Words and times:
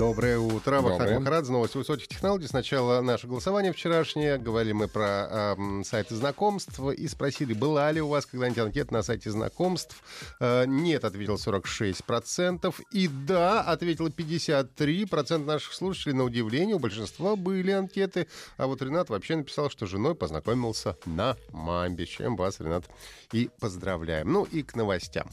Доброе 0.00 0.38
утро. 0.38 0.80
Вахтанг. 0.80 1.18
Махарадзе, 1.18 1.52
новости 1.52 1.76
высоких 1.76 2.08
технологий. 2.08 2.46
Сначала 2.46 3.02
наше 3.02 3.26
голосование 3.26 3.70
вчерашнее. 3.70 4.38
Говорили 4.38 4.72
мы 4.72 4.88
про 4.88 5.54
эм, 5.58 5.84
сайты 5.84 6.16
знакомств 6.16 6.80
и 6.80 7.06
спросили, 7.06 7.52
была 7.52 7.92
ли 7.92 8.00
у 8.00 8.08
вас 8.08 8.24
когда-нибудь 8.24 8.60
анкета 8.60 8.94
на 8.94 9.02
сайте 9.02 9.30
знакомств. 9.30 10.02
Э, 10.40 10.64
нет, 10.66 11.04
ответил 11.04 11.34
46%. 11.34 12.74
И 12.92 13.08
да, 13.08 13.60
ответило 13.60 14.08
53% 14.08 15.44
наших 15.44 15.74
слушателей. 15.74 16.14
На 16.14 16.24
удивление, 16.24 16.76
у 16.76 16.78
большинства 16.78 17.36
были 17.36 17.70
анкеты. 17.70 18.26
А 18.56 18.68
вот 18.68 18.80
Ренат 18.80 19.10
вообще 19.10 19.36
написал, 19.36 19.68
что 19.68 19.86
с 19.86 19.90
женой 19.90 20.14
познакомился 20.14 20.96
на 21.04 21.36
Мамбе. 21.50 22.06
Чем 22.06 22.36
вас, 22.36 22.58
Ренат, 22.58 22.86
и 23.34 23.50
поздравляем. 23.60 24.32
Ну 24.32 24.44
и 24.44 24.62
к 24.62 24.74
новостям. 24.76 25.28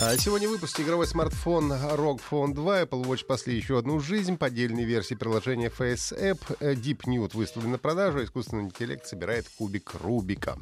А 0.00 0.16
Сегодня 0.16 0.46
в 0.46 0.52
выпуске 0.52 0.84
игровой 0.84 1.08
смартфон 1.08 1.72
ROG 1.72 2.20
Phone 2.30 2.54
2 2.54 2.82
Apple 2.82 3.02
Watch 3.02 3.18
спасли 3.18 3.56
еще 3.56 3.78
одну 3.78 3.98
жизнь. 3.98 4.36
Поддельные 4.36 4.84
версии 4.84 5.16
приложения 5.16 5.72
Face 5.76 6.16
App 6.16 6.38
э, 6.60 6.74
Deep 6.74 7.00
Nude 7.06 7.36
выставлены 7.36 7.72
на 7.72 7.78
продажу. 7.78 8.22
Искусственный 8.22 8.62
интеллект 8.62 9.04
собирает 9.06 9.46
кубик 9.58 9.94
Рубика. 10.00 10.56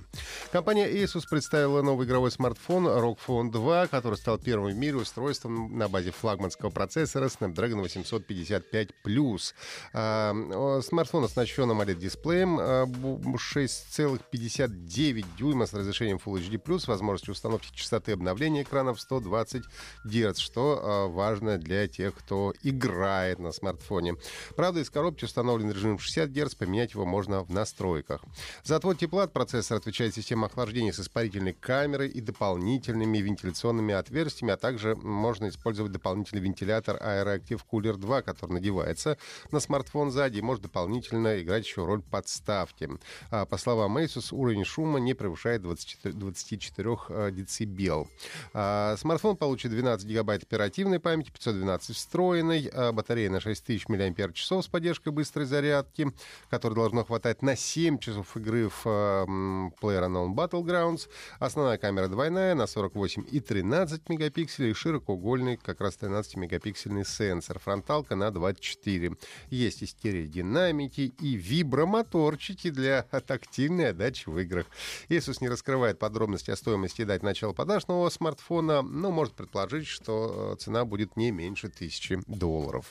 Компания 0.53 0.89
Asus 0.91 1.25
представила 1.29 1.83
новый 1.83 2.07
игровой 2.07 2.31
смартфон 2.31 2.87
ROG 2.89 3.19
Phone 3.27 3.51
2, 3.51 3.89
который 3.89 4.15
стал 4.15 4.39
первым 4.39 4.73
в 4.73 4.77
мире 4.77 4.97
устройством 4.97 5.77
на 5.77 5.89
базе 5.89 6.13
флагманского 6.13 6.71
процессора 6.71 7.27
Snapdragon 7.27 7.85
855+. 7.85 9.53
А, 9.93 10.81
Смартфон 10.81 11.25
оснащен 11.25 11.71
AMOLED-дисплеем 11.71 12.59
а, 12.59 12.87
бу- 12.87 13.21
6,59 13.37 15.25
дюйма 15.37 15.67
с 15.67 15.75
разрешением 15.75 16.19
Full 16.25 16.41
HD+, 16.41 16.87
возможностью 16.87 17.33
установки 17.33 17.69
частоты 17.75 18.13
обновления 18.13 18.63
экрана 18.63 18.95
в 18.95 19.01
120 19.27 19.65
Гц, 20.05 20.39
что 20.39 20.81
а, 20.83 21.07
важно 21.09 21.59
для 21.59 21.89
тех, 21.89 22.15
кто 22.15 22.55
играет 22.63 23.39
на 23.39 23.53
смартфоне. 23.53 24.17
Правда, 24.55 24.81
из 24.81 24.91
коробки 24.91 25.25
установлен 25.25 25.71
режим 25.71 25.99
60 25.99 26.31
Гц, 26.31 26.55
поменять 26.55 26.95
его 26.95 27.05
можно 27.05 27.43
в 27.43 27.51
настройках. 27.51 28.23
За 28.63 28.77
отвод 28.77 28.99
тепла 28.99 29.25
от 29.25 29.33
процессора 29.33 29.79
отвечает 29.79 30.15
система 30.15 30.47
охлаждения 30.47 30.93
с 30.93 31.01
испарительной 31.01 31.53
камерой 31.53 32.09
и 32.09 32.21
дополнительными 32.21 33.19
вентиляционными 33.19 33.95
отверстиями, 33.95 34.53
а 34.53 34.57
также 34.57 34.95
можно 34.97 35.49
использовать 35.49 35.93
дополнительный 35.93 36.43
вентилятор 36.43 36.97
AeroActive 36.97 37.61
Cooler 37.71 37.97
2, 37.97 38.23
который 38.23 38.53
надевается 38.53 39.19
на 39.51 39.61
смартфон 39.61 40.11
сзади 40.11 40.39
и 40.39 40.43
может 40.43 40.63
дополнительно 40.63 41.41
играть 41.41 41.67
еще 41.67 41.85
роль 41.85 42.03
подставки. 42.03 42.89
А, 43.31 43.45
По 43.45 43.57
словам 43.57 43.99
Asus, 43.99 44.29
уровень 44.33 44.65
шума 44.65 44.99
не 44.99 45.15
превышает 45.15 45.63
24, 45.63 46.15
24 46.15 46.97
э, 47.09 47.31
децибел. 47.33 48.09
А, 48.53 48.97
Смартфон 48.97 49.16
получит 49.23 49.71
12 49.71 50.07
гигабайт 50.07 50.43
оперативной 50.43 51.01
памяти, 51.01 51.31
512 51.31 51.97
встроенной, 51.97 52.71
а, 52.73 52.93
батарея 52.93 53.31
на 53.31 53.41
6000 53.41 53.89
мАч 53.89 54.45
с 54.47 54.67
поддержкой 54.69 55.13
быстрой 55.13 55.47
зарядки, 55.47 56.13
которой 56.51 56.75
должно 56.75 57.05
хватать 57.05 57.43
на 57.43 57.57
7 57.57 57.99
часов 57.99 58.37
игры 58.37 58.69
в 58.69 58.87
м, 58.87 59.73
PlayerUnknown 59.81 60.35
Battlegrounds. 60.35 61.09
Основная 61.39 61.79
камера 61.79 62.09
двойная 62.09 62.55
на 62.55 62.67
48 62.67 63.25
и 63.31 63.41
13 63.41 64.09
мегапикселей, 64.09 64.75
широкоугольный 64.75 65.57
как 65.57 65.81
раз 65.81 65.97
13-мегапиксельный 66.01 67.05
сенсор. 67.05 67.59
Фронталка 67.59 68.17
на 68.17 68.31
24. 68.31 69.17
Есть 69.51 69.83
и 69.83 69.87
стереодинамики, 69.87 71.13
и 71.21 71.35
вибромоторчики 71.35 72.71
для 72.71 73.03
тактильной 73.03 73.91
отдачи 73.91 74.29
в 74.29 74.39
играх. 74.39 74.67
Asus 75.09 75.39
не 75.41 75.49
раскрывает 75.49 75.99
подробности 75.99 76.51
о 76.51 76.57
стоимости 76.57 77.03
и 77.03 77.05
дать 77.05 77.23
начала 77.23 77.53
продаж 77.53 77.87
нового 77.87 78.11
смартфона, 78.11 78.83
но 79.07 79.13
может 79.13 79.35
предположить, 79.35 79.87
что 79.87 80.55
э, 80.55 80.57
цена 80.57 80.85
будет 80.85 81.17
не 81.17 81.31
меньше 81.31 81.69
тысячи 81.69 82.21
долларов. 82.27 82.91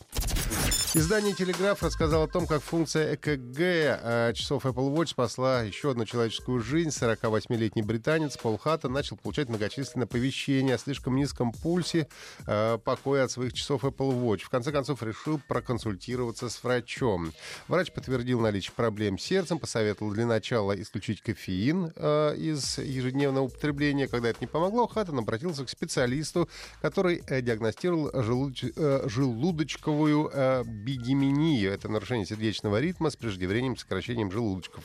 Издание 0.93 1.33
«Телеграф» 1.33 1.83
рассказало 1.83 2.23
о 2.23 2.27
том, 2.27 2.47
как 2.47 2.61
функция 2.61 3.15
ЭКГ 3.15 3.59
э, 3.59 4.31
часов 4.33 4.65
Apple 4.65 4.95
Watch 4.95 5.07
спасла 5.07 5.61
еще 5.61 5.91
одну 5.91 6.05
человеческую 6.05 6.61
жизнь. 6.61 6.89
48-летний 6.89 7.81
британец 7.81 8.37
Пол 8.37 8.57
Хаттон 8.57 8.93
начал 8.93 9.17
получать 9.17 9.49
многочисленные 9.49 10.05
оповещения 10.05 10.75
о 10.75 10.77
слишком 10.77 11.17
низком 11.17 11.51
пульсе 11.51 12.07
э, 12.47 12.77
покоя 12.83 13.25
от 13.25 13.31
своих 13.31 13.51
часов 13.51 13.83
Apple 13.83 14.13
Watch. 14.21 14.43
В 14.43 14.49
конце 14.49 14.71
концов, 14.71 15.03
решил 15.03 15.41
проконсультироваться 15.47 16.49
с 16.49 16.63
врачом. 16.63 17.33
Врач 17.67 17.91
подтвердил 17.91 18.39
наличие 18.39 18.73
проблем 18.73 19.17
с 19.17 19.23
сердцем, 19.23 19.59
посоветовал 19.59 20.13
для 20.13 20.25
начала 20.25 20.79
исключить 20.81 21.21
кофеин 21.21 21.91
э, 21.95 22.35
из 22.37 22.77
ежедневного 22.77 23.45
употребления. 23.45 24.07
Когда 24.07 24.29
это 24.29 24.39
не 24.39 24.47
помогло, 24.47 24.87
Хаттон 24.87 25.19
обратился 25.19 25.65
к 25.65 25.69
специалисту, 25.69 26.47
который 26.81 27.21
диагностировал 27.41 28.11
желудоч- 28.11 29.09
желудочковую 29.09 30.31
бигемению. 30.75 31.71
Это 31.71 31.89
нарушение 31.89 32.25
сердечного 32.25 32.79
ритма 32.79 33.09
с 33.09 33.15
преждевременным 33.15 33.77
сокращением 33.77 34.31
желудочков. 34.31 34.83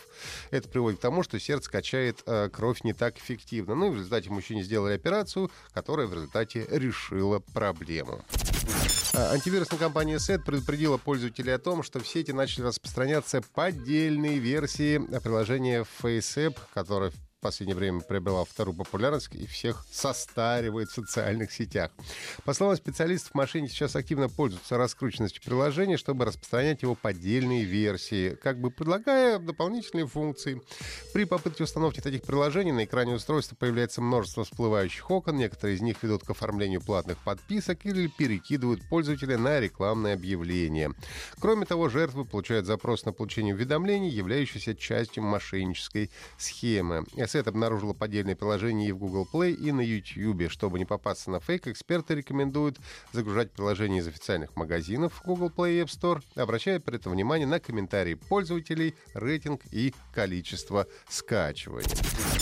Это 0.51 0.69
приводит 0.69 0.99
к 0.99 1.03
тому, 1.03 1.23
что 1.23 1.39
сердце 1.39 1.71
качает 1.71 2.23
э, 2.27 2.49
кровь 2.49 2.83
не 2.84 2.93
так 2.93 3.19
эффективно. 3.19 3.75
Ну 3.75 3.89
и 3.89 3.91
в 3.91 3.97
результате 3.97 4.31
мужчине 4.31 4.62
сделали 4.62 4.95
операцию, 4.95 5.51
которая 5.73 6.06
в 6.06 6.15
результате 6.15 6.67
решила 6.71 7.41
проблему. 7.41 8.25
А, 9.15 9.33
Антивирусная 9.33 9.78
компания 9.78 10.17
SET 10.17 10.45
предупредила 10.45 10.97
пользователей 10.97 11.53
о 11.53 11.59
том, 11.59 11.83
что 11.83 11.99
в 11.99 12.07
сети 12.07 12.31
начали 12.31 12.65
распространяться 12.65 13.43
поддельные 13.55 14.39
версии 14.39 14.99
приложения 15.21 15.84
FaceApp, 16.03 16.57
которое 16.75 17.12
в 17.41 17.43
последнее 17.43 17.75
время 17.75 18.01
приобрела 18.01 18.45
вторую 18.45 18.77
популярность 18.77 19.31
и 19.33 19.47
всех 19.47 19.87
состаривает 19.91 20.91
в 20.91 20.95
социальных 20.95 21.51
сетях. 21.53 21.91
По 22.45 22.53
словам 22.53 22.77
специалистов, 22.77 23.34
мошенники 23.34 23.73
сейчас 23.73 23.97
активно 23.97 24.28
пользуются 24.28 24.77
раскрученностью 24.77 25.43
приложения, 25.43 25.97
чтобы 25.97 26.27
распространять 26.27 26.83
его 26.83 26.95
поддельные 26.95 27.65
версии, 27.65 28.34
как 28.34 28.61
бы 28.61 28.71
предлагая 28.71 29.39
дополнительные 29.39 30.06
функции. 30.06 30.61
При 31.15 31.25
попытке 31.25 31.65
установки 31.65 32.01
таких 32.01 32.25
приложений 32.25 32.73
на 32.73 32.84
экране 32.84 33.15
устройства 33.15 33.57
появляется 33.57 34.03
множество 34.03 34.45
всплывающих 34.45 35.11
окон, 35.11 35.39
некоторые 35.39 35.77
из 35.77 35.81
них 35.81 36.03
ведут 36.03 36.25
к 36.25 36.31
оформлению 36.31 36.83
платных 36.83 37.17
подписок 37.25 37.87
или 37.87 38.09
перекидывают 38.09 38.87
пользователя 38.87 39.39
на 39.39 39.61
рекламные 39.61 40.12
объявления. 40.12 40.93
Кроме 41.41 41.65
того, 41.65 41.89
жертвы 41.89 42.27
получают 42.27 42.67
запрос 42.67 43.07
на 43.07 43.15
получение 43.15 43.55
уведомлений, 43.55 44.11
являющийся 44.11 44.75
частью 44.75 45.22
мошеннической 45.22 46.11
схемы. 46.37 47.07
Сет 47.31 47.47
обнаружила 47.47 47.93
поддельное 47.93 48.35
приложение 48.35 48.89
и 48.89 48.93
в 48.93 48.99
Google 48.99 49.29
Play, 49.33 49.53
и 49.53 49.71
на 49.71 49.81
YouTube. 49.81 50.51
Чтобы 50.51 50.81
не 50.81 50.85
попасться 50.85 51.31
на 51.31 51.39
фейк, 51.39 51.69
эксперты 51.69 52.17
рекомендуют 52.17 52.79
загружать 53.13 53.53
приложение 53.53 54.01
из 54.01 54.09
официальных 54.09 54.57
магазинов 54.57 55.23
Google 55.25 55.49
Play 55.49 55.79
и 55.79 55.83
App 55.83 55.87
Store, 55.87 56.21
обращая 56.35 56.81
при 56.81 56.97
этом 56.97 57.13
внимание 57.13 57.47
на 57.47 57.61
комментарии 57.61 58.15
пользователей, 58.15 58.97
рейтинг 59.15 59.61
и 59.71 59.95
количество 60.13 60.89
скачиваний. 61.09 61.87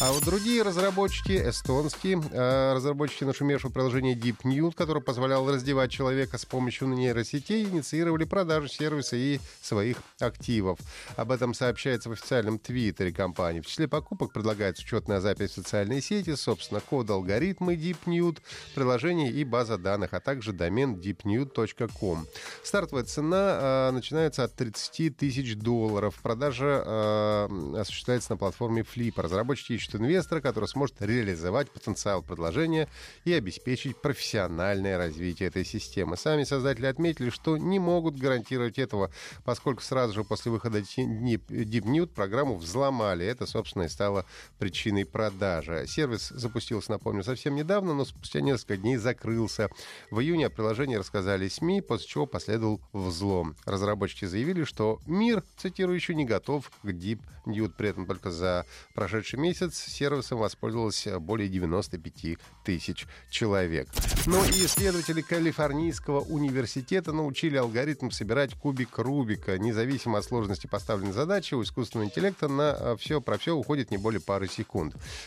А 0.00 0.10
вот 0.12 0.24
другие 0.24 0.62
разработчики, 0.62 1.32
эстонские, 1.32 2.22
э, 2.30 2.72
разработчики 2.74 3.24
нашумевшего 3.24 3.70
приложения 3.70 4.14
Deep 4.14 4.38
Nude, 4.44 4.74
которое 4.74 5.00
позволяло 5.00 5.52
раздевать 5.52 5.90
человека 5.90 6.38
с 6.38 6.46
помощью 6.46 6.88
нейросетей, 6.88 7.64
инициировали 7.64 8.24
продажу 8.24 8.68
сервиса 8.68 9.16
и 9.16 9.38
своих 9.60 9.98
активов. 10.18 10.78
Об 11.16 11.30
этом 11.30 11.52
сообщается 11.52 12.08
в 12.08 12.12
официальном 12.12 12.58
твиттере 12.58 13.12
компании. 13.12 13.60
В 13.60 13.66
числе 13.66 13.86
покупок 13.86 14.32
предлагается 14.32 14.77
учетная 14.80 15.20
запись 15.20 15.50
в 15.50 15.54
социальные 15.54 16.00
сети, 16.00 16.34
собственно, 16.34 16.80
код, 16.80 17.10
алгоритмы 17.10 17.74
Deep 17.74 17.98
Nude, 18.06 18.38
приложение 18.74 19.30
и 19.30 19.44
база 19.44 19.78
данных, 19.78 20.14
а 20.14 20.20
также 20.20 20.52
домен 20.52 20.94
deepnude.com. 20.94 22.26
Стартовая 22.62 23.04
цена 23.04 23.58
э, 23.60 23.90
начинается 23.92 24.44
от 24.44 24.54
30 24.54 25.16
тысяч 25.16 25.56
долларов. 25.56 26.18
Продажа 26.22 26.82
э, 26.84 27.80
осуществляется 27.80 28.32
на 28.32 28.36
платформе 28.36 28.82
Flip. 28.82 29.12
Разработчики 29.16 29.72
ищут 29.74 29.96
инвестора, 29.96 30.40
который 30.40 30.68
сможет 30.68 31.00
реализовать 31.00 31.70
потенциал 31.70 32.22
предложения 32.22 32.88
и 33.24 33.32
обеспечить 33.32 34.00
профессиональное 34.00 34.96
развитие 34.96 35.48
этой 35.48 35.64
системы. 35.64 36.16
Сами 36.16 36.44
создатели 36.44 36.86
отметили, 36.86 37.30
что 37.30 37.56
не 37.56 37.78
могут 37.78 38.18
гарантировать 38.18 38.78
этого, 38.78 39.10
поскольку 39.44 39.82
сразу 39.82 40.14
же 40.14 40.24
после 40.24 40.50
выхода 40.50 40.78
Deep 40.78 41.84
Nude 41.84 42.08
программу 42.08 42.56
взломали. 42.56 43.26
Это, 43.26 43.46
собственно, 43.46 43.84
и 43.84 43.88
стало 43.88 44.24
причиной 44.58 44.67
причиной 44.68 45.06
продажи. 45.06 45.86
Сервис 45.86 46.28
запустился, 46.28 46.90
напомню, 46.90 47.24
совсем 47.24 47.54
недавно, 47.54 47.94
но 47.94 48.04
спустя 48.04 48.42
несколько 48.42 48.76
дней 48.76 48.98
закрылся. 48.98 49.70
В 50.10 50.20
июне 50.20 50.46
о 50.46 50.50
приложении 50.50 50.96
рассказали 50.96 51.48
СМИ, 51.48 51.80
после 51.80 52.06
чего 52.06 52.26
последовал 52.26 52.82
взлом. 52.92 53.56
Разработчики 53.64 54.26
заявили, 54.26 54.64
что 54.64 55.00
мир, 55.06 55.42
цитирую, 55.56 55.94
еще 55.94 56.14
не 56.14 56.26
готов 56.26 56.70
к 56.82 56.86
Deep 56.86 57.20
Nude. 57.46 57.72
При 57.78 57.88
этом 57.88 58.04
только 58.04 58.30
за 58.30 58.66
прошедший 58.94 59.38
месяц 59.38 59.74
сервисом 59.78 60.38
воспользовалось 60.38 61.08
более 61.18 61.48
95 61.48 62.38
тысяч 62.62 63.06
человек. 63.30 63.88
Ну 64.26 64.44
и 64.44 64.66
исследователи 64.66 65.22
Калифорнийского 65.22 66.20
университета 66.20 67.12
научили 67.12 67.56
алгоритм 67.56 68.10
собирать 68.10 68.52
кубик 68.52 68.98
Рубика. 68.98 69.58
Независимо 69.58 70.18
от 70.18 70.26
сложности 70.26 70.66
поставленной 70.66 71.12
задачи, 71.12 71.54
у 71.54 71.62
искусственного 71.62 72.08
интеллекта 72.08 72.48
на 72.48 72.96
все 72.96 73.22
про 73.22 73.38
все 73.38 73.56
уходит 73.56 73.90
не 73.90 73.96
более 73.96 74.20
пары 74.20 74.46
секунд. 74.46 74.57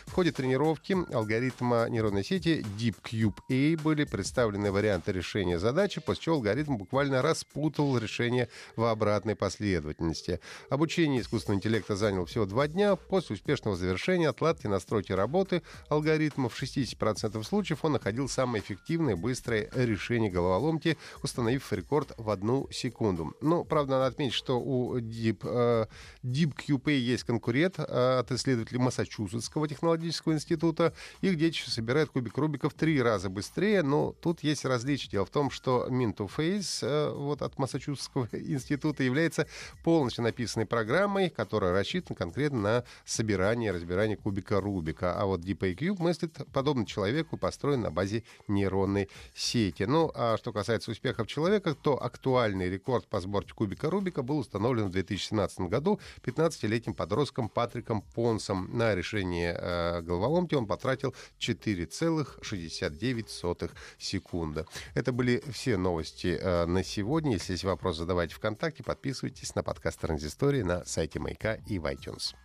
В 0.06 0.12
ходе 0.13 0.31
тренировки 0.31 0.95
алгоритма 1.13 1.88
нейронной 1.89 2.24
сети 2.24 2.66
DeepCube-A 2.78 3.81
были 3.81 4.04
представлены 4.04 4.72
варианты 4.72 5.12
решения 5.12 5.60
задачи, 5.60 6.01
после 6.01 6.24
чего 6.24 6.36
алгоритм 6.36 6.78
буквально 6.78 7.22
распутал 7.22 7.98
решение 7.98 8.50
в 8.75 8.83
обратной 8.83 9.36
последовательности. 9.36 10.39
Обучение 10.69 11.22
искусственного 11.22 11.57
интеллекта 11.60 11.95
заняло 11.95 12.25
всего 12.25 12.45
два 12.45 12.68
дня. 12.68 12.95
После 12.95 13.36
успешного 13.36 13.75
завершения 13.75 14.30
отладки 14.30 14.68
настройки 14.68 15.12
работы 15.12 15.62
алгоритма 15.89 16.50
в 16.50 16.62
60% 16.62 17.44
случаев 17.44 17.83
он 17.83 17.94
находил 17.94 18.28
самое 18.28 18.63
эффективное 18.63 19.16
быстрое 19.16 19.69
решение 19.74 20.31
головоломки, 20.31 20.98
установив 21.24 21.72
рекорд 21.74 22.13
в 22.18 22.30
одну 22.30 22.68
секунду. 22.72 23.36
Ну, 23.42 23.63
правда, 23.63 23.94
надо 23.94 24.07
отметить, 24.07 24.33
что 24.33 24.60
у 24.60 24.98
Deep, 24.98 25.39
э, 25.44 25.86
DeepQP 26.24 26.92
есть 26.92 27.24
конкурент 27.24 27.80
э, 27.80 28.19
от 28.19 28.31
исследователей 28.31 28.80
Массачусетского 29.21 29.68
технологического 29.68 30.33
института. 30.33 30.94
Их 31.21 31.38
детище 31.38 31.69
собирает 31.69 32.09
кубик 32.09 32.38
Рубика 32.38 32.69
в 32.69 32.73
три 32.73 33.01
раза 33.01 33.29
быстрее, 33.29 33.83
но 33.83 34.13
тут 34.21 34.44
есть 34.44 34.65
различие. 34.65 35.12
Дело 35.12 35.25
в 35.25 35.29
том, 35.29 35.51
что 35.51 35.88
Mintoface 35.89 36.79
э, 36.81 37.13
вот 37.13 37.41
от 37.41 37.57
Массачусетского 37.57 38.27
института 38.33 39.03
является 39.03 39.47
полностью 39.83 40.23
написанной 40.23 40.65
программой, 40.65 41.29
которая 41.29 41.73
рассчитана 41.73 42.15
конкретно 42.15 42.59
на 42.59 42.83
собирание 43.06 43.69
и 43.69 43.71
разбирание 43.71 44.18
кубика 44.18 44.59
Рубика. 44.59 45.13
А 45.19 45.25
вот 45.25 45.41
DeepAQ 45.41 45.95
мыслит 46.00 46.38
подобно 46.51 46.85
человеку, 46.85 47.38
построен 47.38 47.81
на 47.81 47.91
базе 47.91 48.23
нейронной 48.47 49.09
сети. 49.33 49.83
Ну, 49.83 50.12
а 50.15 50.38
что 50.38 50.51
касается 50.53 50.91
успехов 50.91 51.27
человека, 51.27 51.75
то 51.75 52.01
актуальный 52.01 52.69
рекорд 52.69 53.07
по 53.07 53.19
сборке 53.19 53.53
кубика 53.53 53.89
Рубика 53.89 54.23
был 54.23 54.39
установлен 54.39 54.88
в 54.88 54.91
2017 54.91 55.62
году 55.62 56.00
15-летним 56.23 56.94
подростком 56.94 57.50
Патриком 57.50 58.01
Понсом. 58.01 58.69
На 58.71 58.95
решение 58.95 59.10
э, 59.19 60.01
головоломки 60.01 60.55
он 60.55 60.65
потратил 60.67 61.13
4,69 61.39 63.71
секунды. 63.97 64.65
Это 64.93 65.11
были 65.11 65.43
все 65.51 65.75
новости 65.77 66.37
э, 66.39 66.65
на 66.65 66.83
сегодня. 66.83 67.33
Если 67.33 67.53
есть 67.53 67.63
вопрос, 67.63 67.97
задавайте 67.97 68.35
ВКонтакте, 68.35 68.83
подписывайтесь 68.83 69.55
на 69.55 69.63
подкаст 69.63 69.99
Транзистории 70.01 70.61
на 70.63 70.83
сайте 70.85 71.19
Маяка 71.19 71.55
и 71.67 71.79
в 71.79 71.85
iTunes. 71.85 72.35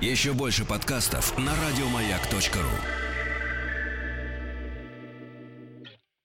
Еще 0.00 0.32
больше 0.32 0.64
подкастов 0.64 1.36
на 1.38 1.54
радиомаяк.ру 1.56 3.15